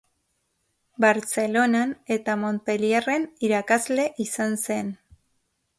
[1.03, 4.93] Bartzelonan eta Montpellierren irakasle izan zen.